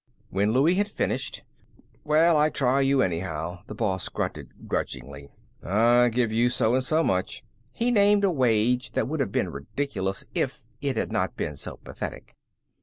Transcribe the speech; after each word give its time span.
When 0.31 0.51
Louie 0.51 0.73
had 0.73 0.89
finished 0.89 1.43
"Well, 2.03 2.35
I 2.35 2.49
try 2.49 2.81
you, 2.81 3.03
anyhow," 3.03 3.59
the 3.67 3.75
boss 3.75 4.09
grunted, 4.09 4.67
grudgingly. 4.67 5.29
"I 5.61 6.09
give 6.09 6.31
you 6.31 6.49
so 6.49 6.73
and 6.73 6.83
so 6.83 7.03
much." 7.03 7.43
He 7.71 7.91
named 7.91 8.23
a 8.23 8.31
wage 8.31 8.93
that 8.93 9.07
would 9.07 9.19
have 9.19 9.31
been 9.31 9.49
ridiculous 9.51 10.25
if 10.33 10.65
it 10.81 10.97
had 10.97 11.11
not 11.11 11.37
been 11.37 11.55
so 11.55 11.77
pathetic. 11.77 12.33